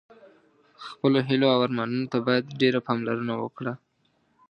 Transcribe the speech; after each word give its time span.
خپلو 0.85 1.19
هیلو 1.27 1.47
او 1.53 1.59
ارمانونو 1.65 2.05
ته 2.11 2.17
باید 2.25 2.55
ډېره 2.61 2.79
پاملرنه 2.87 3.33
وکړه. 3.37 3.73